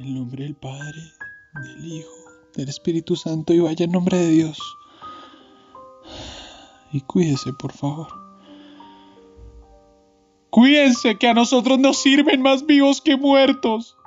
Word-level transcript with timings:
En 0.00 0.06
el 0.06 0.14
nombre 0.14 0.44
del 0.44 0.54
Padre, 0.54 0.98
del 1.62 1.84
Hijo, 1.84 2.10
del 2.56 2.70
Espíritu 2.70 3.16
Santo 3.16 3.52
y 3.52 3.58
vaya 3.58 3.84
en 3.84 3.92
nombre 3.92 4.16
de 4.16 4.30
Dios. 4.30 4.58
Y 6.90 7.02
cuídese, 7.02 7.52
por 7.52 7.72
favor. 7.72 8.08
Cuídense, 10.48 11.18
que 11.18 11.28
a 11.28 11.34
nosotros 11.34 11.78
nos 11.78 12.00
sirven 12.00 12.40
más 12.40 12.64
vivos 12.64 13.02
que 13.02 13.18
muertos. 13.18 13.98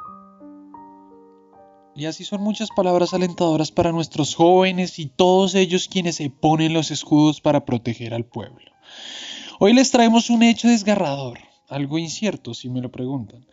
Y 1.95 2.05
así 2.05 2.23
son 2.23 2.41
muchas 2.41 2.69
palabras 2.75 3.13
alentadoras 3.13 3.71
para 3.71 3.91
nuestros 3.91 4.33
jóvenes 4.33 4.97
y 4.97 5.05
todos 5.05 5.53
ellos 5.53 5.87
quienes 5.87 6.15
se 6.15 6.31
ponen 6.31 6.73
los 6.73 6.89
escudos 6.89 7.39
para 7.39 7.65
proteger 7.65 8.15
al 8.15 8.25
pueblo. 8.25 8.71
Hoy 9.59 9.73
les 9.73 9.91
traemos 9.91 10.31
un 10.31 10.41
hecho 10.41 10.69
desgarrador, 10.69 11.37
algo 11.69 11.99
incierto 11.99 12.55
si 12.55 12.67
me 12.67 12.81
lo 12.81 12.91
preguntan, 12.91 13.45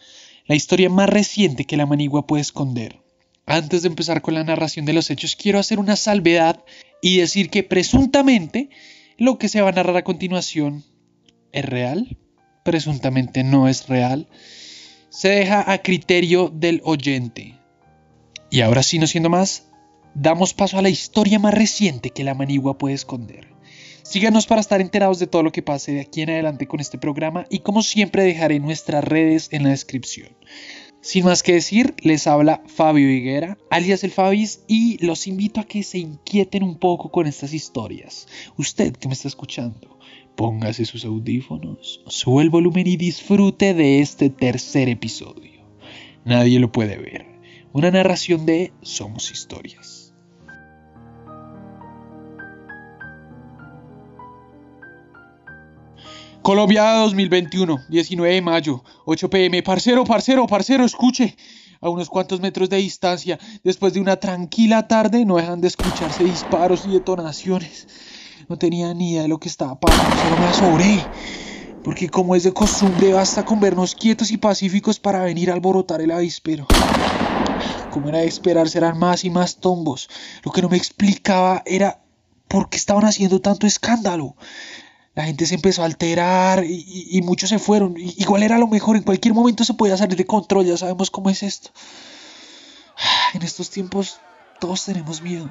la 0.51 0.57
historia 0.57 0.91
más 0.91 1.09
reciente 1.09 1.65
que 1.65 1.77
la 1.77 1.87
manigua 1.87 2.27
puede 2.27 2.41
esconder. 2.41 3.01
Antes 3.47 3.83
de 3.83 3.89
empezar 3.89 4.21
con 4.21 4.35
la 4.35 4.43
narración 4.43 4.85
de 4.85 4.93
los 4.93 5.09
hechos, 5.09 5.37
quiero 5.37 5.61
hacer 5.61 5.79
una 5.79 5.95
salvedad 5.95 6.65
y 7.01 7.19
decir 7.19 7.51
que 7.51 7.63
presuntamente 7.63 8.69
lo 9.17 9.39
que 9.39 9.49
se 9.49 9.61
va 9.61 9.69
a 9.69 9.73
narrar 9.73 9.97
a 9.97 10.03
continuación 10.03 10.83
es 11.53 11.65
real, 11.65 12.19
presuntamente 12.65 13.45
no 13.45 13.69
es 13.69 13.87
real, 13.87 14.27
se 15.09 15.29
deja 15.29 15.71
a 15.71 15.83
criterio 15.83 16.53
del 16.53 16.81
oyente. 16.83 17.55
Y 18.51 18.63
ahora 18.63 18.83
sí, 18.83 18.99
no 18.99 19.07
siendo 19.07 19.31
más, 19.31 19.69
damos 20.17 20.53
paso 20.53 20.79
a 20.79 20.83
la 20.83 20.91
historia 20.91 21.39
más 21.39 21.55
reciente 21.55 22.11
que 22.11 22.25
la 22.25 22.35
manigua 22.35 22.77
puede 22.77 22.97
esconder. 22.97 23.55
Síganos 24.03 24.47
para 24.47 24.61
estar 24.61 24.81
enterados 24.81 25.19
de 25.19 25.27
todo 25.27 25.43
lo 25.43 25.53
que 25.53 25.63
pase 25.63 25.93
de 25.93 26.01
aquí 26.01 26.23
en 26.23 26.31
adelante 26.31 26.67
con 26.67 26.81
este 26.81 26.99
programa 26.99 27.47
y 27.51 27.61
como 27.61 27.83
siempre 27.83 28.25
dejaré 28.25 28.61
nuestras 28.61 29.05
redes 29.05 29.49
en 29.53 29.65
la 29.65 29.71
descripción. 29.71 30.37
Sin 31.03 31.25
más 31.25 31.43
que 31.43 31.55
decir, 31.55 31.95
les 32.03 32.27
habla 32.27 32.63
Fabio 32.67 33.11
Higuera, 33.11 33.57
alias 33.71 34.05
el 34.05 34.11
Fabis, 34.11 34.65
y 34.69 35.03
los 35.05 35.27
invito 35.27 35.61
a 35.61 35.65
que 35.65 35.83
se 35.83 35.99
inquieten 35.99 36.63
un 36.63 36.79
poco 36.79 37.11
con 37.11 37.27
estas 37.27 37.55
historias. 37.55 38.29
Usted 38.59 38.95
que 38.95 39.09
me 39.09 39.15
está 39.15 39.29
escuchando, 39.29 39.99
póngase 40.37 40.85
sus 40.85 41.07
audífonos, 41.07 42.03
sube 42.07 42.43
el 42.43 42.51
volumen 42.51 42.87
y 42.87 42.99
disfrute 42.99 43.73
de 43.73 44.01
este 44.01 44.29
tercer 44.29 44.91
episodio. 44.91 45.65
Nadie 46.27 46.61
lo 46.61 46.71
puede 46.71 46.99
ver. 46.99 47.27
Una 47.73 47.91
narración 47.91 48.45
de 48.45 48.75
Somos 48.83 49.31
Historias. 49.31 50.13
Colombia 56.43 56.95
2021, 56.95 57.85
19 57.91 58.35
de 58.35 58.41
mayo, 58.41 58.83
8 59.05 59.29
pm. 59.29 59.63
Parcero, 59.63 60.05
parcero, 60.05 60.47
parcero, 60.47 60.87
escuche. 60.87 61.37
A 61.83 61.91
unos 61.91 62.09
cuantos 62.09 62.41
metros 62.41 62.71
de 62.71 62.79
distancia, 62.79 63.39
después 63.63 63.93
de 63.93 64.01
una 64.01 64.17
tranquila 64.17 64.89
tarde, 64.89 65.27
no 65.27 65.37
dejan 65.37 65.61
de 65.61 65.69
escucharse 65.69 66.25
disparos 66.25 66.87
y 66.87 66.93
detonaciones. 66.93 67.89
No 68.49 68.57
tenía 68.57 68.95
ni 68.95 69.13
idea 69.13 69.23
de 69.23 69.29
lo 69.29 69.39
que 69.39 69.49
estaba 69.49 69.79
pasando, 69.79 70.17
solo 70.17 70.37
me 70.39 70.47
asombré. 70.47 71.07
Porque 71.85 72.09
como 72.09 72.35
es 72.35 72.45
de 72.45 72.55
costumbre, 72.55 73.13
basta 73.13 73.45
con 73.45 73.61
vernos 73.61 73.95
quietos 73.95 74.31
y 74.31 74.39
pacíficos 74.39 74.99
para 74.99 75.23
venir 75.23 75.51
a 75.51 75.55
alborotar 75.55 76.01
el 76.01 76.11
avispero. 76.11 76.67
Como 77.91 78.09
era 78.09 78.19
de 78.19 78.27
esperar, 78.27 78.69
serán 78.71 78.99
más 78.99 79.25
y 79.25 79.31
más 79.31 79.57
tombos. 79.57 80.09
Lo 80.43 80.53
que 80.53 80.63
no 80.63 80.71
me 80.71 80.79
explicaba 80.79 81.63
era 81.67 82.03
por 82.49 82.71
qué 82.71 82.79
estaban 82.79 83.05
haciendo 83.05 83.43
tanto 83.43 83.67
escándalo 83.67 84.37
la 85.15 85.25
gente 85.25 85.47
se 85.47 85.57
empezó 85.57 85.83
a 85.83 85.87
alterar 85.87 86.65
y, 86.65 87.21
muchos 87.25 87.51
se 87.51 87.59
fueron. 87.59 87.95
Igual 87.97 88.43
era 88.43 88.59
lo 88.59 88.69
mejor, 88.69 88.97
en 88.97 89.03
cualquier 89.03 89.35
momento 89.35 89.65
se 89.65 89.75
podía 89.75 89.97
salir 89.97 90.17
de 90.17 90.27
control, 90.27 90.67
ya 90.67 90.77
sabemos 90.77 91.11
cómo 91.11 91.31
es 91.31 91.43
esto. 91.43 91.71
En 93.35 93.43
estos 93.43 93.71
tiempos 93.71 94.21
todos 94.61 94.85
tenemos 94.85 95.23
miedo. 95.23 95.51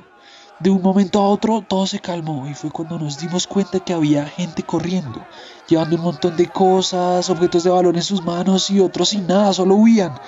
De 0.59 0.69
un 0.69 0.81
momento 0.81 1.19
a 1.19 1.29
otro 1.29 1.61
todo 1.61 1.87
se 1.87 1.99
calmó 1.99 2.47
y 2.49 2.53
fue 2.53 2.69
cuando 2.69 2.99
nos 2.99 3.17
dimos 3.17 3.47
cuenta 3.47 3.79
que 3.79 3.93
había 3.93 4.25
gente 4.25 4.63
corriendo, 4.63 5.25
llevando 5.69 5.95
un 5.95 6.01
montón 6.01 6.35
de 6.35 6.47
cosas, 6.47 7.29
objetos 7.29 7.63
de 7.63 7.69
valor 7.69 7.95
en 7.95 8.03
sus 8.03 8.23
manos 8.23 8.69
y 8.69 8.81
otros 8.81 9.09
sin 9.09 9.25
nada, 9.25 9.53
solo 9.53 9.75
huían. 9.75 10.19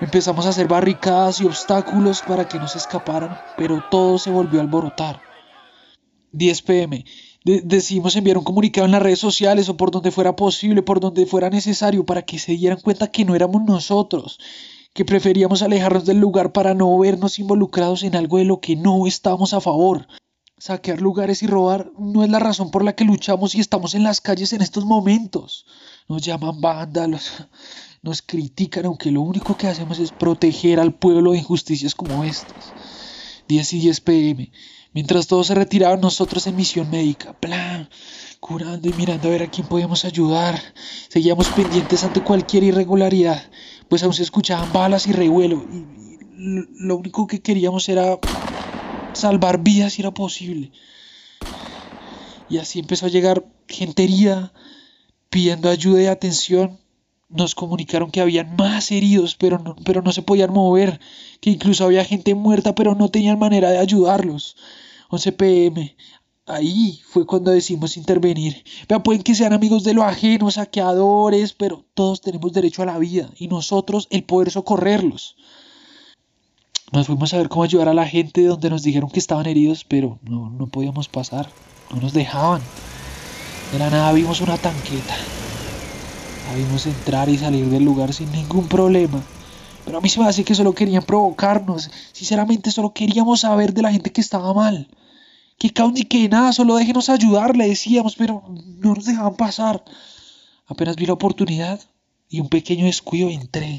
Empezamos 0.00 0.46
a 0.46 0.50
hacer 0.50 0.68
barricadas 0.68 1.40
y 1.40 1.46
obstáculos 1.46 2.22
para 2.22 2.46
que 2.46 2.58
no 2.58 2.68
se 2.68 2.78
escaparan, 2.78 3.38
pero 3.56 3.82
todo 3.90 4.18
se 4.18 4.30
volvió 4.30 4.60
a 4.60 4.62
alborotar. 4.62 5.20
10 6.32 6.62
pm 6.62 7.04
decidimos 7.44 8.16
enviar 8.16 8.38
un 8.38 8.44
comunicado 8.44 8.84
en 8.84 8.92
las 8.92 9.02
redes 9.02 9.18
sociales 9.18 9.68
o 9.68 9.76
por 9.76 9.90
donde 9.90 10.10
fuera 10.10 10.36
posible, 10.36 10.82
por 10.82 11.00
donde 11.00 11.26
fuera 11.26 11.50
necesario, 11.50 12.04
para 12.04 12.22
que 12.22 12.38
se 12.38 12.52
dieran 12.52 12.80
cuenta 12.80 13.10
que 13.10 13.24
no 13.24 13.34
éramos 13.34 13.62
nosotros, 13.64 14.38
que 14.92 15.04
preferíamos 15.04 15.62
alejarnos 15.62 16.04
del 16.04 16.18
lugar 16.18 16.52
para 16.52 16.74
no 16.74 16.98
vernos 16.98 17.38
involucrados 17.38 18.02
en 18.02 18.16
algo 18.16 18.38
de 18.38 18.44
lo 18.44 18.60
que 18.60 18.76
no 18.76 19.06
estábamos 19.06 19.54
a 19.54 19.60
favor. 19.60 20.06
Saquear 20.58 21.00
lugares 21.00 21.42
y 21.42 21.46
robar 21.46 21.90
no 21.98 22.22
es 22.22 22.28
la 22.28 22.38
razón 22.38 22.70
por 22.70 22.84
la 22.84 22.94
que 22.94 23.04
luchamos 23.04 23.54
y 23.54 23.60
estamos 23.60 23.94
en 23.94 24.02
las 24.02 24.20
calles 24.20 24.52
en 24.52 24.60
estos 24.60 24.84
momentos. 24.84 25.64
Nos 26.06 26.20
llaman 26.20 26.60
vándalos, 26.60 27.32
nos 28.02 28.20
critican, 28.20 28.84
aunque 28.84 29.10
lo 29.10 29.22
único 29.22 29.56
que 29.56 29.68
hacemos 29.68 29.98
es 29.98 30.12
proteger 30.12 30.78
al 30.78 30.92
pueblo 30.92 31.32
de 31.32 31.38
injusticias 31.38 31.94
como 31.94 32.24
estas. 32.24 32.74
10 33.50 33.72
y 33.72 33.80
10 33.80 34.00
pm. 34.02 34.52
Mientras 34.92 35.26
todos 35.26 35.48
se 35.48 35.56
retiraban, 35.56 36.00
nosotros 36.00 36.46
en 36.46 36.54
misión 36.54 36.88
médica, 36.88 37.32
plan, 37.32 37.88
curando 38.38 38.88
y 38.88 38.92
mirando 38.92 39.26
a 39.26 39.32
ver 39.32 39.42
a 39.42 39.50
quién 39.50 39.66
podíamos 39.66 40.04
ayudar. 40.04 40.60
Seguíamos 41.08 41.48
pendientes 41.48 42.04
ante 42.04 42.22
cualquier 42.22 42.62
irregularidad, 42.62 43.50
pues 43.88 44.02
aún 44.04 44.14
se 44.14 44.22
escuchaban 44.22 44.72
balas 44.72 45.08
y 45.08 45.12
revuelo. 45.12 45.64
Y 45.72 45.84
lo 46.78 46.96
único 46.96 47.26
que 47.26 47.42
queríamos 47.42 47.88
era 47.88 48.18
salvar 49.14 49.62
vidas 49.62 49.94
si 49.94 50.02
era 50.02 50.12
posible. 50.12 50.70
Y 52.48 52.58
así 52.58 52.78
empezó 52.78 53.06
a 53.06 53.10
llegar 53.10 53.44
gente 53.68 54.04
herida, 54.04 54.52
pidiendo 55.28 55.68
ayuda 55.68 56.02
y 56.02 56.06
atención. 56.06 56.79
Nos 57.30 57.54
comunicaron 57.54 58.10
que 58.10 58.20
habían 58.20 58.56
más 58.56 58.90
heridos, 58.90 59.36
pero 59.36 59.58
no, 59.58 59.76
pero 59.84 60.02
no 60.02 60.12
se 60.12 60.22
podían 60.22 60.52
mover, 60.52 61.00
que 61.40 61.50
incluso 61.50 61.84
había 61.84 62.04
gente 62.04 62.34
muerta, 62.34 62.74
pero 62.74 62.94
no 62.94 63.08
tenían 63.08 63.38
manera 63.38 63.70
de 63.70 63.78
ayudarlos. 63.78 64.56
11 65.10 65.32
pm. 65.32 65.96
Ahí 66.46 67.00
fue 67.06 67.26
cuando 67.26 67.52
decidimos 67.52 67.96
intervenir. 67.96 68.64
Vean, 68.88 69.02
pueden 69.04 69.22
que 69.22 69.36
sean 69.36 69.52
amigos 69.52 69.84
de 69.84 69.94
lo 69.94 70.02
ajeno, 70.02 70.50
saqueadores, 70.50 71.52
pero 71.52 71.84
todos 71.94 72.20
tenemos 72.20 72.52
derecho 72.52 72.82
a 72.82 72.86
la 72.86 72.98
vida 72.98 73.30
y 73.38 73.46
nosotros 73.46 74.08
el 74.10 74.24
poder 74.24 74.50
socorrerlos. 74.50 75.36
Nos 76.92 77.06
fuimos 77.06 77.32
a 77.32 77.38
ver 77.38 77.48
cómo 77.48 77.62
ayudar 77.62 77.88
a 77.88 77.94
la 77.94 78.06
gente 78.06 78.44
donde 78.44 78.68
nos 78.68 78.82
dijeron 78.82 79.10
que 79.10 79.20
estaban 79.20 79.46
heridos, 79.46 79.84
pero 79.84 80.18
no, 80.22 80.50
no 80.50 80.66
podíamos 80.66 81.08
pasar, 81.08 81.48
no 81.94 82.00
nos 82.00 82.12
dejaban. 82.12 82.62
De 83.70 83.78
la 83.78 83.90
nada 83.90 84.12
vimos 84.12 84.40
una 84.40 84.58
tanqueta. 84.58 85.14
La 86.50 86.56
vimos 86.56 86.86
entrar 86.86 87.28
y 87.28 87.38
salir 87.38 87.66
del 87.66 87.84
lugar 87.84 88.12
sin 88.12 88.30
ningún 88.32 88.66
problema. 88.68 89.22
Pero 89.84 89.98
a 89.98 90.00
mí 90.00 90.08
se 90.08 90.20
me 90.20 90.26
hace 90.26 90.44
que 90.44 90.54
solo 90.54 90.74
querían 90.74 91.04
provocarnos. 91.04 91.90
Sinceramente, 92.12 92.70
solo 92.70 92.92
queríamos 92.92 93.40
saber 93.40 93.72
de 93.72 93.82
la 93.82 93.92
gente 93.92 94.10
que 94.10 94.20
estaba 94.20 94.52
mal 94.52 94.88
que 95.60 95.70
caos 95.74 95.92
ni 95.92 96.04
que 96.04 96.26
nada, 96.30 96.54
solo 96.54 96.76
déjenos 96.76 97.10
ayudar, 97.10 97.54
le 97.54 97.68
decíamos, 97.68 98.16
pero 98.16 98.42
no 98.82 98.94
nos 98.94 99.04
dejaban 99.04 99.36
pasar. 99.36 99.84
Apenas 100.66 100.96
vi 100.96 101.04
la 101.04 101.12
oportunidad 101.12 101.78
y 102.30 102.40
un 102.40 102.48
pequeño 102.48 102.86
descuido 102.86 103.28
entré. 103.28 103.78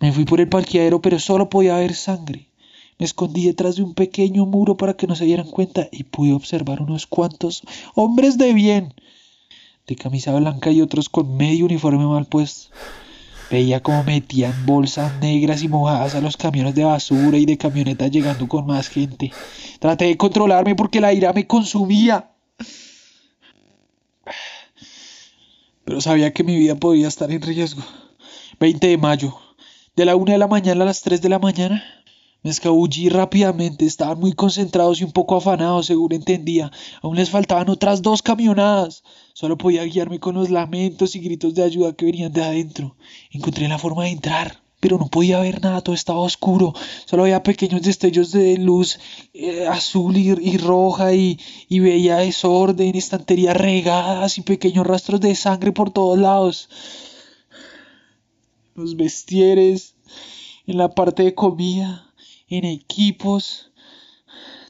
Me 0.00 0.12
fui 0.12 0.24
por 0.24 0.40
el 0.40 0.48
parqueadero, 0.48 1.02
pero 1.02 1.18
solo 1.18 1.50
podía 1.50 1.76
ver 1.76 1.94
sangre. 1.94 2.48
Me 2.98 3.04
escondí 3.04 3.44
detrás 3.44 3.76
de 3.76 3.82
un 3.82 3.92
pequeño 3.92 4.46
muro 4.46 4.78
para 4.78 4.94
que 4.94 5.06
no 5.06 5.14
se 5.14 5.26
dieran 5.26 5.50
cuenta 5.50 5.88
y 5.92 6.04
pude 6.04 6.32
observar 6.32 6.80
unos 6.80 7.06
cuantos 7.06 7.62
hombres 7.94 8.38
de 8.38 8.54
bien, 8.54 8.94
de 9.86 9.96
camisa 9.96 10.34
blanca 10.34 10.70
y 10.70 10.80
otros 10.80 11.08
con 11.08 11.36
medio 11.36 11.66
uniforme 11.66 12.06
mal 12.06 12.26
puesto. 12.26 12.74
Veía 13.50 13.82
cómo 13.82 14.02
metían 14.04 14.64
bolsas 14.64 15.20
negras 15.20 15.62
y 15.62 15.68
mojadas 15.68 16.14
a 16.14 16.20
los 16.20 16.36
camiones 16.36 16.74
de 16.74 16.84
basura 16.84 17.36
y 17.36 17.44
de 17.44 17.58
camionetas 17.58 18.10
llegando 18.10 18.48
con 18.48 18.66
más 18.66 18.88
gente. 18.88 19.32
Traté 19.80 20.06
de 20.06 20.16
controlarme 20.16 20.74
porque 20.74 21.00
la 21.00 21.12
ira 21.12 21.32
me 21.32 21.46
consumía. 21.46 22.30
Pero 25.84 26.00
sabía 26.00 26.32
que 26.32 26.44
mi 26.44 26.56
vida 26.56 26.76
podía 26.76 27.08
estar 27.08 27.30
en 27.30 27.42
riesgo. 27.42 27.82
20 28.58 28.86
de 28.86 28.96
mayo. 28.96 29.38
De 29.94 30.06
la 30.06 30.16
una 30.16 30.32
de 30.32 30.38
la 30.38 30.48
mañana 30.48 30.82
a 30.82 30.86
las 30.86 31.02
3 31.02 31.20
de 31.20 31.28
la 31.28 31.38
mañana. 31.38 31.84
Me 32.44 32.50
escabullí 32.50 33.08
rápidamente, 33.08 33.86
estaban 33.86 34.20
muy 34.20 34.34
concentrados 34.34 35.00
y 35.00 35.04
un 35.04 35.12
poco 35.12 35.34
afanados, 35.34 35.86
según 35.86 36.12
entendía. 36.12 36.70
Aún 37.00 37.16
les 37.16 37.30
faltaban 37.30 37.70
otras 37.70 38.02
dos 38.02 38.20
camionadas. 38.20 39.02
Solo 39.32 39.56
podía 39.56 39.82
guiarme 39.84 40.20
con 40.20 40.34
los 40.34 40.50
lamentos 40.50 41.16
y 41.16 41.20
gritos 41.20 41.54
de 41.54 41.62
ayuda 41.62 41.94
que 41.94 42.04
venían 42.04 42.34
de 42.34 42.44
adentro. 42.44 42.96
Encontré 43.30 43.66
la 43.66 43.78
forma 43.78 44.04
de 44.04 44.10
entrar, 44.10 44.60
pero 44.78 44.98
no 44.98 45.08
podía 45.08 45.40
ver 45.40 45.62
nada, 45.62 45.80
todo 45.80 45.94
estaba 45.94 46.18
oscuro. 46.18 46.74
Solo 47.06 47.22
había 47.22 47.42
pequeños 47.42 47.80
destellos 47.80 48.30
de 48.30 48.58
luz 48.58 48.98
eh, 49.32 49.66
azul 49.66 50.14
y, 50.14 50.58
roja 50.58 51.14
y, 51.14 51.40
y 51.70 51.80
veía 51.80 52.18
desorden, 52.18 52.94
estanterías 52.94 53.56
regadas 53.56 54.36
y 54.36 54.42
pequeños 54.42 54.86
rastros 54.86 55.22
de 55.22 55.34
sangre 55.34 55.72
por 55.72 55.92
todos 55.92 56.18
lados. 56.18 56.68
Los 58.74 58.98
vestieres 58.98 59.94
en 60.66 60.76
la 60.76 60.94
parte 60.94 61.22
de 61.22 61.34
comida, 61.34 62.03
en 62.58 62.64
equipos. 62.64 63.72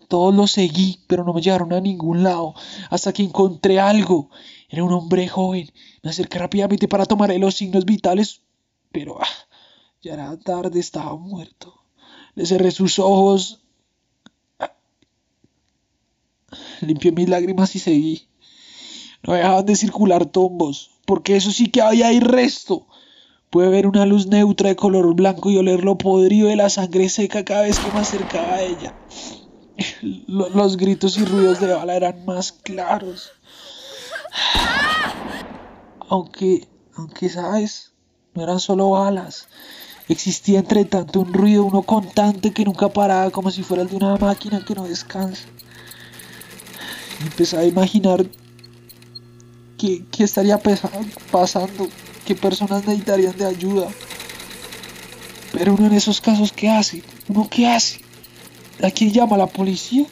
Todos 0.08 0.34
los 0.34 0.52
seguí, 0.52 1.00
pero 1.06 1.24
no 1.24 1.32
me 1.32 1.40
llevaron 1.40 1.72
a 1.72 1.80
ningún 1.80 2.22
lado, 2.22 2.54
hasta 2.90 3.12
que 3.12 3.22
encontré 3.22 3.80
algo. 3.80 4.30
Era 4.68 4.84
un 4.84 4.92
hombre 4.92 5.28
joven. 5.28 5.70
Me 6.02 6.10
acerqué 6.10 6.38
rápidamente 6.38 6.88
para 6.88 7.06
tomarle 7.06 7.38
los 7.38 7.54
signos 7.54 7.84
vitales, 7.84 8.42
pero 8.92 9.20
ah, 9.20 9.26
ya 10.02 10.14
era 10.14 10.38
tarde, 10.38 10.80
estaba 10.80 11.16
muerto. 11.16 11.74
Le 12.34 12.46
cerré 12.46 12.70
sus 12.70 12.98
ojos, 12.98 13.64
limpié 16.80 17.12
mis 17.12 17.28
lágrimas 17.28 17.74
y 17.76 17.78
seguí. 17.78 18.28
No 19.22 19.34
dejaban 19.34 19.64
de 19.64 19.76
circular 19.76 20.26
tombos, 20.26 20.90
porque 21.06 21.36
eso 21.36 21.50
sí 21.50 21.68
que 21.68 21.80
había 21.80 22.08
ahí 22.08 22.20
resto. 22.20 22.86
Pude 23.54 23.68
ver 23.68 23.86
una 23.86 24.04
luz 24.04 24.26
neutra 24.26 24.70
de 24.70 24.74
color 24.74 25.14
blanco 25.14 25.48
y 25.48 25.56
oler 25.56 25.84
lo 25.84 25.96
podrido 25.96 26.48
de 26.48 26.56
la 26.56 26.68
sangre 26.68 27.08
seca 27.08 27.44
cada 27.44 27.62
vez 27.62 27.78
que 27.78 27.92
me 27.92 28.00
acercaba 28.00 28.54
a 28.54 28.62
ella. 28.62 28.96
Los 30.26 30.76
gritos 30.76 31.16
y 31.18 31.24
ruidos 31.24 31.60
de 31.60 31.72
bala 31.72 31.94
eran 31.94 32.24
más 32.24 32.50
claros. 32.50 33.30
Aunque, 36.08 36.66
aunque 36.96 37.28
sabes, 37.28 37.92
no 38.34 38.42
eran 38.42 38.58
solo 38.58 38.90
balas. 38.90 39.46
Existía 40.08 40.58
entre 40.58 40.84
tanto 40.84 41.20
un 41.20 41.32
ruido, 41.32 41.62
uno 41.62 41.82
constante 41.82 42.52
que 42.52 42.64
nunca 42.64 42.88
paraba, 42.88 43.30
como 43.30 43.52
si 43.52 43.62
fuera 43.62 43.84
el 43.84 43.88
de 43.88 43.94
una 43.94 44.16
máquina 44.16 44.64
que 44.64 44.74
no 44.74 44.82
descansa. 44.82 45.44
Empecé 47.20 47.56
a 47.56 47.64
imaginar 47.64 48.26
qué, 50.10 50.24
estaría 50.24 50.58
pasando, 51.30 51.88
qué 52.24 52.34
personas 52.34 52.86
necesitarían 52.86 53.36
de 53.36 53.46
ayuda. 53.46 53.88
Pero 55.52 55.74
uno 55.74 55.86
en 55.86 55.94
esos 55.94 56.20
casos, 56.20 56.52
¿qué 56.52 56.68
hace? 56.68 57.02
¿Uno 57.28 57.48
qué 57.50 57.66
hace? 57.66 58.00
¿A 58.82 58.90
quién 58.90 59.12
llama? 59.12 59.36
¿A 59.36 59.40
la 59.40 59.46
policía? 59.46 60.06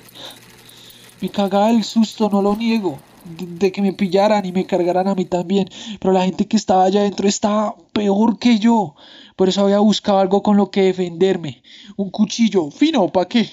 Me 1.21 1.31
cagaba 1.31 1.71
el 1.71 1.85
susto, 1.85 2.29
no 2.31 2.43
lo 2.43 2.57
niego, 2.57 2.99
de, 3.25 3.73
que 3.73 3.83
me 3.83 3.93
pillaran 3.93 4.45
y 4.45 4.53
me 4.53 4.67
cargaran 4.67 5.09
a 5.09 5.15
mí 5.15 5.25
también. 5.25 5.69
Pero 6.01 6.13
la 6.13 6.25
gente 6.25 6.47
que 6.47 6.57
estaba 6.57 6.85
allá 6.85 7.01
adentro 7.01 7.27
estaba 7.27 7.75
peor 7.93 8.39
que 8.39 8.59
yo. 8.59 8.95
Por 9.37 9.49
eso 9.49 9.63
había 9.63 9.79
buscado 9.79 10.19
algo 10.19 10.43
con 10.43 10.57
lo 10.57 10.71
que 10.71 10.83
defenderme. 10.83 11.63
Un 11.97 12.11
cuchillo, 12.11 12.71
fino, 12.71 13.09
¿para 13.09 13.29
qué? 13.29 13.49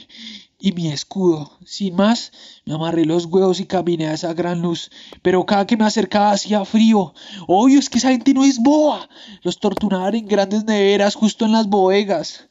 Y 0.60 0.74
mi 0.74 0.90
escudo. 0.90 1.52
Sin 1.66 1.96
más, 1.96 2.32
me 2.66 2.74
amarré 2.74 3.06
los 3.06 3.26
huevos 3.26 3.60
y 3.60 3.66
caminé 3.66 4.08
a 4.08 4.14
esa 4.14 4.34
gran 4.34 4.62
luz. 4.62 4.92
Pero 5.22 5.46
cada 5.46 5.66
que 5.66 5.78
me 5.78 5.86
acercaba 5.86 6.32
hacía 6.32 6.66
frío. 6.66 7.14
Obvio, 7.48 7.80
es 7.80 7.90
que 7.90 7.98
esa 7.98 8.12
gente 8.12 8.34
no 8.34 8.44
es 8.44 8.60
boa. 8.60 9.08
Los 9.42 9.60
torturaban 9.60 10.16
en 10.16 10.28
grandes 10.28 10.66
neveras 10.66 11.16
justo 11.16 11.46
en 11.46 11.54
las 11.54 11.68
bodegas. 11.68 12.48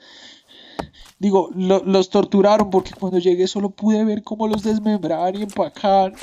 Digo, 1.19 1.51
los 1.55 2.11
torturaron 2.11 2.71
porque 2.71 2.93
cuando 2.93 3.19
llegué 3.19 3.49
solo 3.49 3.71
pude 3.71 4.05
ver 4.05 4.23
cómo 4.23 4.47
los 4.47 4.63
desmembraban 4.63 5.37
y 5.37 5.43
empacaban. 5.43 6.15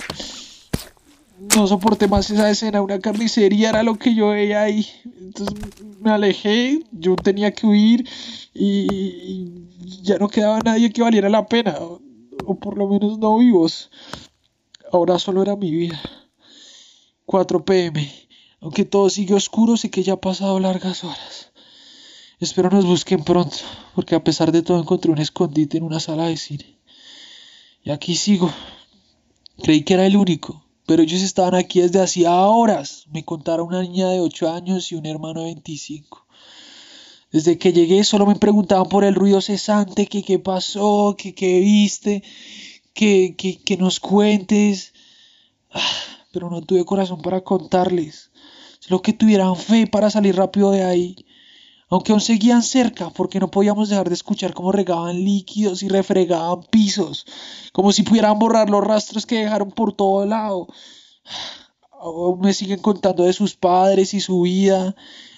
No 1.39 1.67
soporté 1.67 2.07
más 2.07 2.29
esa 2.29 2.49
escena, 2.49 2.81
una 2.81 2.99
carnicería 2.99 3.69
era 3.69 3.83
lo 3.83 3.95
que 3.95 4.15
yo 4.15 4.29
veía 4.29 4.63
ahí. 4.63 4.87
Entonces 5.19 5.55
me 5.99 6.11
alejé, 6.11 6.83
yo 6.91 7.15
tenía 7.15 7.51
que 7.51 7.67
huir 7.67 8.07
y, 8.53 9.65
ya 10.01 10.17
no 10.17 10.29
quedaba 10.29 10.59
nadie 10.59 10.91
que 10.91 11.01
valiera 11.01 11.29
la 11.29 11.47
pena, 11.47 11.77
o, 11.79 12.55
por 12.55 12.77
lo 12.77 12.87
menos 12.87 13.17
no 13.19 13.37
vivos. 13.37 13.89
Ahora 14.91 15.19
solo 15.19 15.41
era 15.41 15.55
mi 15.55 15.71
vida. 15.71 15.99
4 17.25 17.65
pm. 17.65 18.11
Aunque 18.61 18.85
todo 18.85 19.09
sigue 19.09 19.33
oscuro, 19.33 19.77
sé 19.77 19.89
que 19.89 20.03
ya 20.03 20.13
ha 20.13 20.21
pasado 20.21 20.59
largas 20.59 21.03
horas. 21.03 21.51
Espero 22.39 22.69
nos 22.69 22.85
busquen 22.85 23.23
pronto, 23.23 23.57
porque 23.93 24.15
a 24.15 24.23
pesar 24.23 24.51
de 24.51 24.61
todo 24.61 24.79
encontré 24.79 25.11
un 25.11 25.19
escondite 25.19 25.77
en 25.77 25.83
una 25.83 25.99
sala 25.99 26.27
de 26.27 26.37
cine. 26.37 26.77
Y 27.83 27.91
aquí 27.91 28.15
sigo. 28.15 28.51
Creí 29.63 29.83
que 29.83 29.93
era 29.93 30.05
el 30.05 30.17
único, 30.17 30.64
pero 30.85 31.03
ellos 31.03 31.21
estaban 31.21 31.55
aquí 31.55 31.81
desde 31.81 32.01
hacía 32.01 32.33
horas, 32.33 33.05
me 33.11 33.23
contaron 33.23 33.67
una 33.67 33.81
niña 33.81 34.09
de 34.09 34.19
8 34.19 34.51
años 34.51 34.91
y 34.91 34.95
un 34.95 35.05
hermano 35.05 35.41
de 35.41 35.47
25. 35.47 36.25
Desde 37.31 37.57
que 37.57 37.73
llegué 37.73 38.03
solo 38.03 38.25
me 38.25 38.35
preguntaban 38.35 38.87
por 38.87 39.03
el 39.03 39.15
ruido 39.15 39.41
cesante, 39.41 40.07
qué 40.07 40.39
pasó, 40.39 41.15
qué 41.17 41.59
viste, 41.59 42.23
que, 42.93 43.35
que 43.35 43.77
nos 43.77 43.99
cuentes. 43.99 44.93
Ah, 45.71 45.81
pero 46.31 46.49
no 46.49 46.61
tuve 46.61 46.85
corazón 46.85 47.21
para 47.21 47.41
contarles. 47.41 48.31
Solo 48.79 49.01
que 49.01 49.13
tuvieran 49.13 49.55
fe 49.55 49.87
para 49.87 50.09
salir 50.09 50.35
rápido 50.35 50.71
de 50.71 50.83
ahí 50.83 51.24
aunque 51.89 52.11
aún 52.11 52.21
seguían 52.21 52.63
cerca, 52.63 53.09
porque 53.09 53.39
no 53.39 53.51
podíamos 53.51 53.89
dejar 53.89 54.07
de 54.07 54.15
escuchar 54.15 54.53
cómo 54.53 54.71
regaban 54.71 55.23
líquidos 55.23 55.83
y 55.83 55.87
refregaban 55.87 56.63
pisos, 56.63 57.25
como 57.71 57.91
si 57.91 58.03
pudieran 58.03 58.39
borrar 58.39 58.69
los 58.69 58.83
rastros 58.83 59.25
que 59.25 59.39
dejaron 59.39 59.71
por 59.71 59.93
todo 59.93 60.25
lado. 60.25 60.67
Aún 61.91 62.39
me 62.41 62.53
siguen 62.53 62.79
contando 62.79 63.23
de 63.23 63.33
sus 63.33 63.55
padres 63.55 64.13
y 64.13 64.19
su 64.19 64.41
vida, 64.41 64.95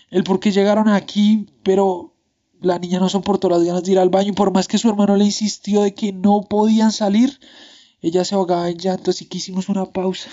el 0.09 0.23
por 0.23 0.39
qué 0.39 0.51
llegaron 0.51 0.87
aquí, 0.87 1.47
pero 1.63 2.13
la 2.61 2.79
niña 2.79 2.99
no 2.99 3.09
soportó 3.09 3.49
las 3.49 3.63
ganas 3.63 3.83
de 3.83 3.91
ir 3.91 3.99
al 3.99 4.09
baño, 4.09 4.33
por 4.33 4.51
más 4.51 4.67
que 4.67 4.77
su 4.77 4.89
hermano 4.89 5.15
le 5.15 5.25
insistió 5.25 5.81
de 5.81 5.93
que 5.93 6.13
no 6.13 6.41
podían 6.41 6.91
salir, 6.91 7.39
ella 8.01 8.23
se 8.23 8.35
ahogaba 8.35 8.69
en 8.69 8.77
llanto, 8.77 9.11
así 9.11 9.25
que 9.25 9.37
hicimos 9.37 9.69
una 9.69 9.85
pausa. 9.85 10.29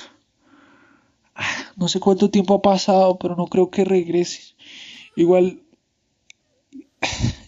No 1.76 1.88
sé 1.88 1.98
cuánto 1.98 2.30
tiempo 2.30 2.54
ha 2.54 2.62
pasado, 2.62 3.18
pero 3.18 3.34
no 3.34 3.46
creo 3.46 3.70
que 3.70 3.84
regrese. 3.84 4.54
Igual 5.16 5.63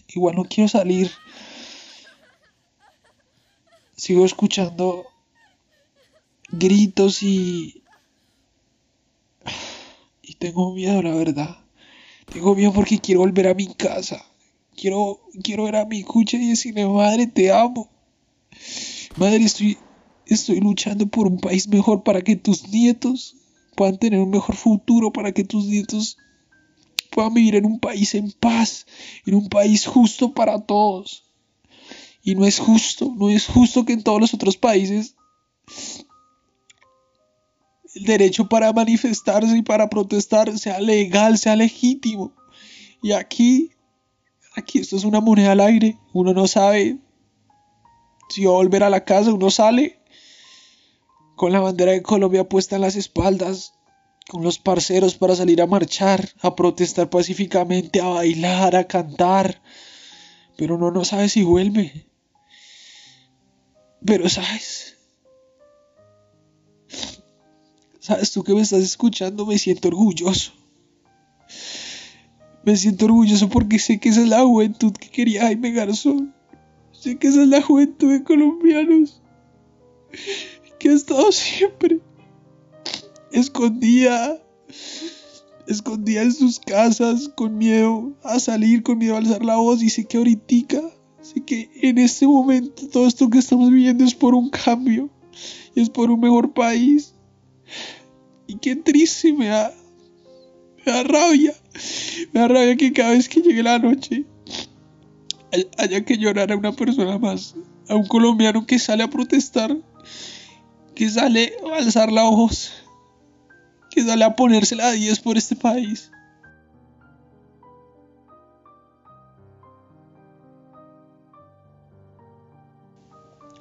igual 0.07 0.35
no 0.35 0.43
quiero 0.43 0.67
salir. 0.67 1.11
Sigo 3.95 4.25
escuchando 4.25 5.05
gritos 6.49 7.23
y... 7.23 7.83
Y 10.21 10.35
tengo 10.35 10.73
miedo, 10.73 11.01
la 11.01 11.15
verdad. 11.15 11.57
Tengo 12.31 12.53
miedo 12.53 12.73
porque 12.73 12.99
quiero 12.99 13.21
volver 13.21 13.47
a 13.47 13.53
mi 13.53 13.73
casa. 13.73 14.25
Quiero, 14.75 15.21
quiero 15.41 15.63
ver 15.63 15.77
a 15.77 15.85
mi 15.85 16.03
cucha 16.03 16.37
y 16.37 16.49
decirle, 16.49 16.85
madre, 16.85 17.27
te 17.27 17.51
amo. 17.51 17.89
Madre, 19.15 19.43
estoy, 19.43 19.77
estoy 20.25 20.59
luchando 20.59 21.07
por 21.07 21.27
un 21.27 21.39
país 21.39 21.67
mejor 21.67 22.03
para 22.03 22.21
que 22.21 22.35
tus 22.35 22.67
nietos 22.69 23.35
puedan 23.75 23.97
tener 23.97 24.19
un 24.19 24.29
mejor 24.29 24.55
futuro, 24.55 25.11
para 25.11 25.31
que 25.31 25.43
tus 25.43 25.65
nietos 25.65 26.17
puedan 27.17 27.33
vivir 27.33 27.55
en 27.55 27.65
un 27.65 27.79
país 27.79 28.13
en 28.13 28.31
paz, 28.31 28.85
en 29.25 29.33
un 29.33 29.49
país 29.49 29.87
justo 29.87 30.35
para 30.35 30.67
todos. 30.67 31.23
Y 32.21 32.35
no 32.35 32.45
es 32.45 32.59
justo, 32.59 33.11
no 33.17 33.31
es 33.31 33.47
justo 33.47 33.85
que 33.85 33.93
en 33.93 34.03
todos 34.03 34.21
los 34.21 34.35
otros 34.35 34.55
países 34.55 35.15
el 37.95 38.03
derecho 38.03 38.47
para 38.47 38.71
manifestarse 38.71 39.57
y 39.57 39.63
para 39.63 39.89
protestar 39.89 40.55
sea 40.59 40.79
legal, 40.79 41.39
sea 41.39 41.55
legítimo. 41.55 42.33
Y 43.01 43.13
aquí, 43.13 43.71
aquí 44.55 44.77
esto 44.77 44.95
es 44.95 45.03
una 45.03 45.19
moneda 45.19 45.53
al 45.53 45.61
aire. 45.61 45.97
Uno 46.13 46.35
no 46.35 46.45
sabe 46.45 46.99
si 48.29 48.45
va 48.45 48.51
a 48.51 48.57
volver 48.57 48.83
a 48.83 48.91
la 48.91 49.05
casa, 49.05 49.33
uno 49.33 49.49
sale 49.49 49.99
con 51.35 51.51
la 51.51 51.61
bandera 51.61 51.93
de 51.93 52.03
Colombia 52.03 52.47
puesta 52.47 52.75
en 52.75 52.83
las 52.83 52.95
espaldas, 52.95 53.73
con 54.27 54.43
los 54.43 54.59
parceros 54.59 55.15
para 55.15 55.35
salir 55.35 55.61
a 55.61 55.67
marchar, 55.67 56.29
a 56.41 56.55
protestar 56.55 57.09
pacíficamente, 57.09 58.01
a 58.01 58.07
bailar, 58.07 58.75
a 58.75 58.85
cantar. 58.85 59.61
Pero 60.57 60.75
uno 60.75 60.91
no 60.91 61.05
sabe 61.05 61.29
si 61.29 61.43
vuelve. 61.43 62.05
Pero 64.05 64.29
sabes, 64.29 64.97
sabes 67.99 68.31
tú 68.31 68.43
que 68.43 68.53
me 68.53 68.61
estás 68.61 68.81
escuchando, 68.81 69.45
me 69.45 69.57
siento 69.57 69.87
orgulloso. 69.87 70.51
Me 72.63 72.75
siento 72.75 73.05
orgulloso 73.05 73.49
porque 73.49 73.79
sé 73.79 73.99
que 73.99 74.09
esa 74.09 74.21
es 74.21 74.27
la 74.27 74.43
juventud 74.43 74.91
que 74.93 75.09
quería 75.09 75.43
Jaime 75.43 75.71
Garzón. 75.71 76.35
Sé 76.91 77.17
que 77.17 77.27
esa 77.27 77.43
es 77.43 77.47
la 77.47 77.61
juventud 77.61 78.11
de 78.11 78.23
colombianos 78.23 79.21
que 80.79 80.89
ha 80.89 80.93
estado 80.93 81.31
siempre 81.31 81.99
escondía, 83.39 84.41
escondía 85.67 86.23
en 86.23 86.33
sus 86.33 86.59
casas 86.59 87.29
con 87.35 87.57
miedo 87.57 88.13
a 88.23 88.39
salir, 88.39 88.83
con 88.83 88.97
miedo 88.97 89.15
a 89.15 89.19
alzar 89.19 89.45
la 89.45 89.57
voz 89.57 89.81
y 89.83 89.89
sé 89.89 90.05
que 90.05 90.17
ahorita, 90.17 90.81
sé 91.21 91.43
que 91.45 91.69
en 91.81 91.97
este 91.97 92.25
momento 92.25 92.87
todo 92.87 93.07
esto 93.07 93.29
que 93.29 93.39
estamos 93.39 93.69
viviendo 93.69 94.03
es 94.03 94.15
por 94.15 94.33
un 94.33 94.49
cambio, 94.49 95.09
es 95.75 95.89
por 95.89 96.09
un 96.09 96.19
mejor 96.19 96.53
país. 96.53 97.13
Y 98.47 98.57
qué 98.57 98.75
triste 98.75 99.33
me 99.33 99.47
da, 99.47 99.73
me 100.85 100.91
da 100.91 101.03
rabia, 101.03 101.53
me 102.33 102.39
da 102.39 102.47
rabia 102.47 102.75
que 102.75 102.93
cada 102.93 103.11
vez 103.11 103.29
que 103.29 103.41
llegue 103.41 103.61
la 103.61 103.77
noche 103.77 104.25
haya 105.77 106.03
que 106.03 106.17
llorar 106.17 106.51
a 106.51 106.57
una 106.57 106.71
persona 106.71 107.17
más, 107.17 107.55
a 107.87 107.95
un 107.95 108.05
colombiano 108.07 108.65
que 108.65 108.79
sale 108.79 109.03
a 109.03 109.09
protestar, 109.09 109.77
que 110.95 111.09
sale 111.09 111.53
a 111.71 111.77
alzar 111.77 112.11
la 112.11 112.23
voz 112.23 112.86
que 113.89 114.03
sale 114.03 114.23
a 114.23 114.35
ponérsela 114.35 114.87
a 114.87 114.91
10 114.91 115.19
por 115.19 115.37
este 115.37 115.55
país. 115.55 116.11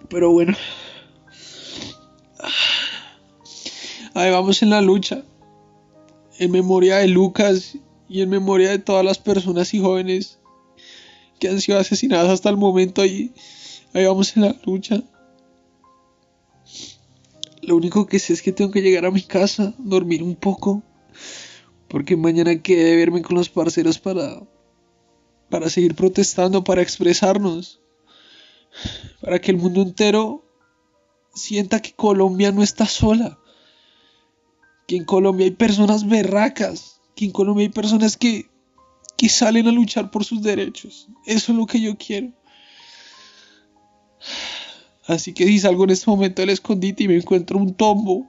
Pero 0.09 0.31
bueno. 0.31 0.57
Ahí 4.15 4.31
vamos 4.31 4.63
en 4.63 4.71
la 4.71 4.81
lucha. 4.81 5.23
En 6.39 6.51
memoria 6.51 6.97
de 6.99 7.09
Lucas 7.09 7.77
y 8.09 8.23
en 8.23 8.31
memoria 8.31 8.71
de 8.71 8.79
todas 8.79 9.05
las 9.05 9.19
personas 9.19 9.75
y 9.75 9.81
jóvenes 9.81 10.39
que 11.39 11.49
han 11.49 11.61
sido 11.61 11.79
asesinadas 11.79 12.31
hasta 12.31 12.49
el 12.51 12.57
momento. 12.57 13.03
Ahí, 13.03 13.33
ahí 13.93 14.07
vamos 14.07 14.37
en 14.37 14.43
la 14.45 14.57
lucha. 14.65 15.03
Lo 17.67 17.75
único 17.75 18.07
que 18.07 18.21
sé 18.21 18.33
es 18.33 18.43
que 18.43 18.53
tengo 18.53 18.71
que 18.71 18.81
llegar 18.81 19.07
a 19.07 19.11
mi 19.11 19.23
casa, 19.23 19.75
dormir 19.77 20.23
un 20.23 20.37
poco. 20.37 20.85
Porque 21.89 22.17
mañana 22.17 22.63
quedé 22.63 22.95
verme 22.95 23.23
con 23.23 23.37
los 23.37 23.49
parceros 23.49 23.99
para, 23.99 24.41
para 25.51 25.69
seguir 25.69 25.97
protestando, 25.97 26.63
para 26.63 26.83
expresarnos. 26.83 27.81
Para 29.21 29.41
que 29.41 29.51
el 29.51 29.57
mundo 29.57 29.83
entero 29.83 30.45
sienta 31.35 31.83
que 31.83 31.93
Colombia 31.93 32.53
no 32.53 32.63
está 32.63 32.87
sola. 32.87 33.37
Que 34.87 34.97
en 34.97 35.05
Colombia 35.05 35.47
hay 35.47 35.51
personas 35.51 36.09
berracas. 36.09 37.01
Que 37.17 37.25
en 37.25 37.33
Colombia 37.33 37.65
hay 37.65 37.73
personas 37.73 38.17
que, 38.17 38.49
que 39.17 39.29
salen 39.29 39.67
a 39.67 39.73
luchar 39.73 40.13
por 40.13 40.25
sus 40.25 40.41
derechos. 40.41 41.09
Eso 41.25 41.51
es 41.51 41.59
lo 41.59 41.67
que 41.67 41.81
yo 41.81 41.97
quiero. 41.99 42.33
Así 45.07 45.33
que 45.33 45.47
si 45.47 45.59
salgo 45.61 45.85
en 45.85 45.91
este 45.91 46.11
momento 46.11 46.43
del 46.43 46.51
escondite 46.51 47.05
y 47.05 47.09
me 47.09 47.17
encuentro 47.17 47.59
un 47.59 47.75
tombo 47.75 48.29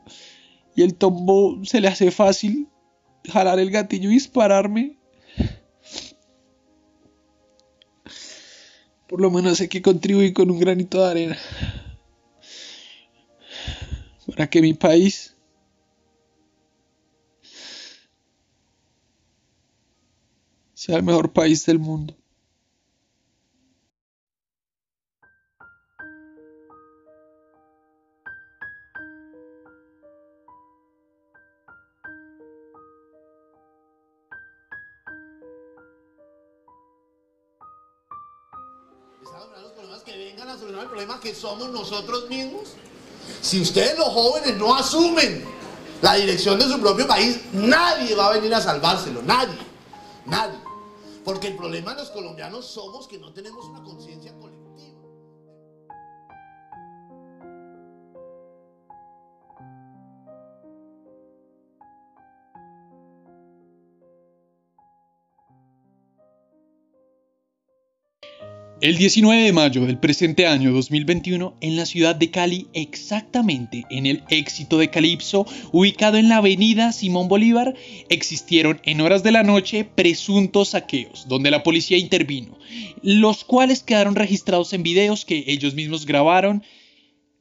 y 0.76 0.84
el 0.84 0.94
tombo 0.96 1.64
se 1.66 1.82
le 1.82 1.88
hace 1.88 2.12
fácil 2.12 2.68
jalar 3.28 3.60
el 3.60 3.72
gatillo 3.72 4.10
y 4.10 4.14
dispararme, 4.14 4.98
por 9.08 9.22
lo 9.22 9.32
menos 9.32 9.58
sé 9.58 9.68
que 9.70 9.82
contribuí 9.82 10.34
con 10.34 10.52
un 10.52 10.60
granito 10.60 11.04
de 11.04 11.10
arena 11.10 11.38
para 14.28 14.50
que 14.50 14.62
mi 14.62 14.74
país 14.74 15.36
sea 20.74 20.98
el 20.98 21.04
mejor 21.04 21.34
país 21.34 21.66
del 21.66 21.80
mundo. 21.80 22.16
Los 39.62 39.72
problemas 39.72 40.02
que 40.04 40.18
vengan 40.18 40.50
a 40.50 40.54
solucionar 40.54 40.84
el 40.84 40.90
problema 40.90 41.20
que 41.20 41.34
somos 41.34 41.70
nosotros 41.70 42.30
mismos. 42.30 42.70
Si 43.42 43.62
ustedes 43.62 43.98
los 43.98 44.10
jóvenes 44.10 44.58
no 44.58 44.76
asumen 44.76 45.44
la 46.02 46.16
dirección 46.16 46.60
de 46.60 46.66
su 46.66 46.80
propio 46.80 47.08
país, 47.08 47.40
nadie 47.54 48.16
va 48.16 48.28
a 48.28 48.34
venir 48.34 48.54
a 48.54 48.62
salvárselo, 48.62 49.22
nadie, 49.24 49.58
nadie. 50.26 50.60
Porque 51.24 51.48
el 51.48 51.58
problema 51.58 51.94
de 51.94 52.02
los 52.02 52.10
colombianos 52.12 52.66
somos 52.66 53.08
que 53.08 53.18
no 53.18 53.34
tenemos 53.34 53.66
una 53.66 53.84
conciencia 53.84 54.34
El 68.80 68.96
19 68.98 69.42
de 69.42 69.54
mayo 69.54 69.88
del 69.88 69.98
presente 69.98 70.46
año 70.46 70.72
2021, 70.72 71.56
en 71.62 71.76
la 71.76 71.88
ciudad 71.88 72.16
de 72.16 72.30
Cali, 72.30 72.68
exactamente 72.74 73.86
en 73.90 74.06
el 74.06 74.24
éxito 74.30 74.78
de 74.78 74.92
Calipso, 74.92 75.48
ubicado 75.72 76.18
en 76.18 76.30
la 76.30 76.38
avenida 76.38 76.92
Simón 76.92 77.28
Bolívar, 77.28 77.74
existieron 78.10 78.80
en 78.84 79.02
horas 79.02 79.24
de 79.24 79.32
la 79.32 79.42
noche 79.42 79.84
presuntos 79.84 80.70
saqueos, 80.70 81.28
donde 81.28 81.50
la 81.50 81.64
policía 81.64 81.98
intervino, 81.98 82.56
los 83.02 83.44
cuales 83.44 83.82
quedaron 83.82 84.14
registrados 84.14 84.72
en 84.74 84.84
videos 84.84 85.26
que 85.26 85.46
ellos 85.48 85.74
mismos 85.74 86.06
grabaron, 86.06 86.62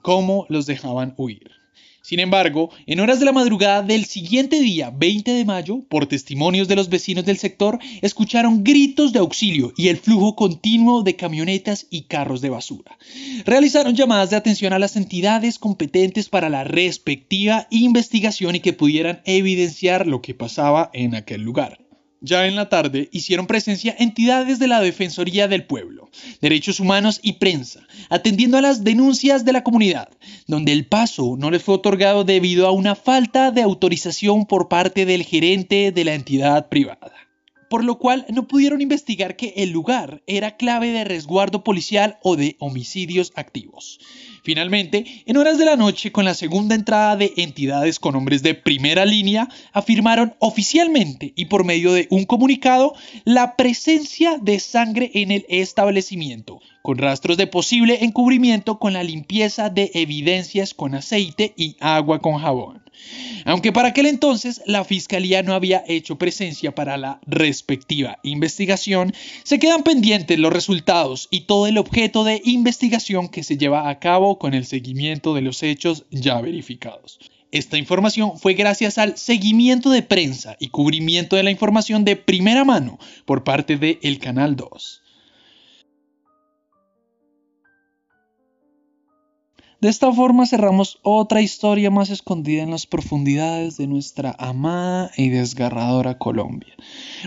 cómo 0.01 0.47
los 0.49 0.65
dejaban 0.65 1.13
huir. 1.19 1.56
Sin 2.07 2.21
embargo, 2.21 2.71
en 2.87 3.01
horas 3.01 3.19
de 3.19 3.25
la 3.25 3.33
madrugada 3.33 3.83
del 3.83 4.05
siguiente 4.05 4.61
día, 4.61 4.91
20 4.91 5.33
de 5.33 5.45
mayo, 5.45 5.83
por 5.89 6.07
testimonios 6.07 6.69
de 6.69 6.77
los 6.77 6.89
vecinos 6.89 7.25
del 7.25 7.37
sector, 7.37 7.81
escucharon 8.01 8.63
gritos 8.63 9.13
de 9.13 9.19
auxilio 9.19 9.73
y 9.77 9.89
el 9.89 9.97
flujo 9.97 10.37
continuo 10.37 11.03
de 11.03 11.17
camionetas 11.17 11.89
y 11.91 12.03
carros 12.03 12.41
de 12.43 12.51
basura. 12.51 12.97
Realizaron 13.45 13.97
llamadas 13.97 14.31
de 14.31 14.37
atención 14.37 14.73
a 14.73 14.79
las 14.79 14.95
entidades 14.95 15.59
competentes 15.59 16.29
para 16.29 16.49
la 16.49 16.63
respectiva 16.63 17.67
investigación 17.71 18.55
y 18.55 18.61
que 18.61 18.73
pudieran 18.73 19.21
evidenciar 19.25 20.07
lo 20.07 20.23
que 20.23 20.33
pasaba 20.33 20.91
en 20.93 21.17
aquel 21.17 21.41
lugar. 21.41 21.86
Ya 22.27 22.49
en 22.49 22.57
la 22.57 22.69
tarde 22.69 23.09
hicieron 23.13 23.47
presencia 23.47 23.95
entidades 24.01 24.59
de 24.59 24.67
la 24.67 24.81
Defensoría 24.81 25.47
del 25.47 25.65
Pueblo, 25.65 26.11
Derechos 26.41 26.81
Humanos 26.81 27.21
y 27.23 27.35
Prensa, 27.35 27.87
atendiendo 28.11 28.59
a 28.59 28.63
las 28.63 28.83
denuncias 28.83 29.45
de 29.45 29.53
la 29.53 29.63
comunidad, 29.63 30.09
donde 30.49 30.73
el 30.73 30.87
paso 30.87 31.37
no 31.39 31.53
les 31.53 31.63
fue 31.63 31.77
otorgado 31.77 32.25
debido 32.25 32.67
a 32.67 32.73
una 32.73 32.97
falta 32.97 33.53
de 33.53 33.63
autorización 33.63 34.45
por 34.45 34.67
parte 34.67 35.07
del 35.07 35.23
gerente 35.23 35.93
de 35.93 36.05
la 36.05 36.15
entidad 36.15 36.69
privada 36.69 37.13
por 37.69 37.85
lo 37.85 37.99
cual 37.99 38.27
no 38.29 38.47
pudieron 38.47 38.81
investigar 38.81 39.37
que 39.37 39.55
el 39.57 39.71
lugar 39.71 40.23
era 40.27 40.57
clave 40.57 40.93
de 40.93 41.05
resguardo 41.05 41.65
policial 41.65 42.19
o 42.23 42.37
de 42.37 42.57
homicidios 42.59 43.33
activos. 43.35 43.99
Finalmente, 44.43 45.05
en 45.27 45.37
horas 45.37 45.59
de 45.59 45.65
la 45.65 45.77
noche, 45.77 46.13
con 46.13 46.25
la 46.25 46.35
segunda 46.35 46.77
entrada 46.77 47.17
de 47.17 47.33
entidades 47.37 47.99
con 47.99 48.15
hombres 48.15 48.45
de 48.45 48.55
primera 48.55 49.05
línea, 49.05 49.49
afirmaron 49.73 50.37
oficialmente 50.39 51.33
y 51.35 51.47
por 51.47 51.65
medio 51.65 51.93
de 51.93 52.07
un 52.11 52.27
comunicado 52.27 52.95
la 53.25 53.57
presencia 53.57 54.39
de 54.39 54.61
sangre 54.61 55.11
en 55.15 55.33
el 55.33 55.47
establecimiento, 55.49 56.61
con 56.83 56.99
rastros 56.99 57.37
de 57.37 57.49
posible 57.49 58.05
encubrimiento 58.05 58.79
con 58.79 58.93
la 58.93 59.03
limpieza 59.03 59.69
de 59.69 59.91
evidencias 59.95 60.75
con 60.75 60.95
aceite 60.95 61.53
y 61.57 61.77
agua 61.81 62.21
con 62.21 62.39
jabón. 62.39 62.86
Aunque 63.45 63.73
para 63.73 63.89
aquel 63.89 64.07
entonces 64.07 64.61
la 64.67 64.85
Fiscalía 64.85 65.43
no 65.43 65.55
había 65.55 65.85
hecho 65.87 66.19
presencia 66.19 66.75
para 66.75 66.97
la 66.97 67.21
respectiva 67.27 68.19
investigación, 68.23 69.15
se 69.45 69.59
quedan 69.59 69.83
pendientes 69.83 70.39
los 70.39 70.53
resultados 70.53 71.29
y 71.31 71.43
todo 71.43 71.67
el 71.67 71.79
objeto 71.79 72.25
de 72.25 72.43
investigación 72.45 73.29
que 73.29 73.43
se 73.43 73.57
lleva 73.57 73.89
a 73.89 73.99
cabo 73.99 74.39
con 74.39 74.55
el 74.55 74.67
seguimiento 74.67 75.35
de 75.35 75.43
los 75.43 75.63
hechos 75.63 76.05
ya 76.11 76.41
verificados. 76.41 77.19
Esta 77.53 77.79
información 77.79 78.39
fue 78.39 78.55
gracias 78.55 78.99
al 78.99 79.17
seguimiento 79.17 79.91
de 79.91 80.03
prensa 80.03 80.57
y 80.59 80.69
cubrimiento 80.69 81.37
de 81.37 81.45
la 81.45 81.51
información 81.51 82.05
de 82.05 82.17
primera 82.17 82.65
mano 82.65 82.99
por 83.25 83.45
parte 83.45 83.77
de 83.77 83.99
El 84.03 84.19
Canal 84.19 84.57
2. 84.57 85.03
De 89.81 89.89
esta 89.91 90.11
forma 90.11 90.47
cerramos 90.47 90.99
otra 91.03 91.43
historia 91.43 91.91
más 91.91 92.09
escondida 92.09 92.63
en 92.63 92.71
las 92.71 92.87
profundidades 92.87 93.77
de 93.77 93.87
nuestra 93.87 94.35
amada 94.39 95.11
y 95.17 95.29
desgarradora 95.29 96.17
Colombia. 96.17 96.75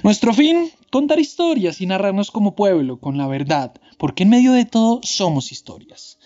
Nuestro 0.04 0.34
fin, 0.34 0.72
contar 0.92 1.20
historias 1.20 1.80
y 1.80 1.86
narrarnos 1.86 2.32
como 2.32 2.56
pueblo 2.56 3.00
con 3.00 3.20
la 3.20 3.28
verdad, 3.28 3.74
porque 4.00 4.24
en 4.24 4.30
medio 4.30 4.54
de 4.54 4.66
todo 4.66 5.00
somos 5.04 5.52
historias. 5.52 6.18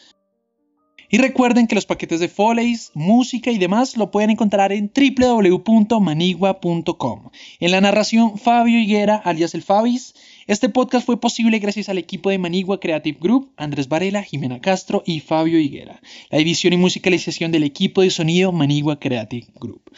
Y 1.10 1.18
recuerden 1.20 1.68
que 1.68 1.76
los 1.76 1.86
paquetes 1.86 2.22
de 2.22 2.28
Foley's, 2.28 2.90
música 2.96 3.52
y 3.52 3.60
demás 3.60 3.96
lo 3.98 4.10
pueden 4.10 4.32
encontrar 4.32 4.72
en 4.72 4.92
www.manigua.com. 4.92 7.30
En 7.60 7.72
la 7.72 7.82
narración, 7.82 8.40
Fabio 8.40 8.80
Higuera, 8.80 9.18
alias 9.18 9.54
el 9.54 9.62
Fabis. 9.62 10.16
Este 10.46 10.68
podcast 10.68 11.06
fue 11.06 11.22
posible 11.22 11.60
gracias 11.60 11.88
al 11.88 11.98
equipo 11.98 12.30
de 12.30 12.38
Manigua 12.38 12.82
Creative 12.82 13.18
Group, 13.18 13.54
Andrés 13.56 13.88
Varela, 13.88 14.24
Jimena 14.24 14.60
Castro 14.60 15.02
y 15.06 15.22
Fabio 15.22 15.58
Higuera. 15.58 16.02
La 16.32 16.38
edición 16.38 16.74
y 16.74 16.78
musicalización 16.78 17.54
del 17.54 17.64
equipo 17.64 18.02
de 18.02 18.10
sonido 18.10 18.52
Manigua 18.52 19.00
Creative 19.00 19.48
Group. 19.56 19.90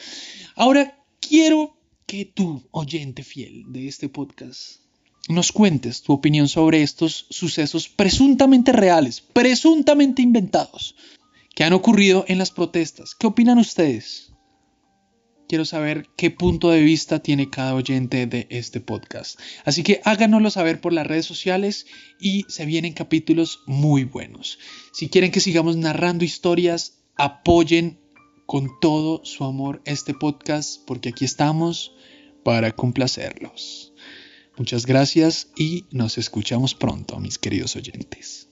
Ahora 0.56 1.04
quiero 1.20 1.76
que 2.06 2.26
tú, 2.26 2.62
oyente 2.70 3.24
fiel 3.24 3.64
de 3.70 3.88
este 3.88 4.08
podcast, 4.08 4.82
nos 5.30 5.52
cuentes 5.52 6.04
tu 6.04 6.14
opinión 6.14 6.48
sobre 6.48 6.84
estos 6.84 7.26
sucesos 7.32 7.90
presuntamente 7.90 8.72
reales, 8.72 9.22
presuntamente 9.22 10.22
inventados, 10.22 10.96
que 11.56 11.64
han 11.64 11.74
ocurrido 11.74 12.24
en 12.28 12.38
las 12.38 12.52
protestas. 12.52 13.16
¿Qué 13.16 13.26
opinan 13.26 13.58
ustedes? 13.58 14.35
Quiero 15.48 15.66
saber 15.66 16.08
qué 16.18 16.32
punto 16.32 16.72
de 16.72 16.82
vista 16.82 17.20
tiene 17.20 17.50
cada 17.50 17.76
oyente 17.76 18.26
de 18.26 18.48
este 18.50 18.82
podcast. 18.82 19.40
Así 19.64 19.84
que 19.84 20.02
háganoslo 20.04 20.50
saber 20.50 20.82
por 20.82 20.92
las 20.92 21.06
redes 21.06 21.26
sociales 21.26 21.86
y 22.20 22.46
se 22.48 22.66
vienen 22.66 22.94
capítulos 22.94 23.60
muy 23.68 24.06
buenos. 24.06 24.58
Si 24.92 25.08
quieren 25.08 25.32
que 25.32 25.40
sigamos 25.40 25.78
narrando 25.78 26.26
historias, 26.26 27.04
apoyen 27.16 28.00
con 28.46 28.80
todo 28.80 29.24
su 29.24 29.44
amor 29.44 29.82
este 29.86 30.14
podcast 30.14 30.82
porque 30.86 31.10
aquí 31.10 31.26
estamos 31.26 31.94
para 32.44 32.72
complacerlos. 32.72 33.94
Muchas 34.58 34.86
gracias 34.86 35.50
y 35.56 35.86
nos 35.92 36.18
escuchamos 36.18 36.74
pronto, 36.74 37.20
mis 37.20 37.38
queridos 37.38 37.76
oyentes. 37.76 38.50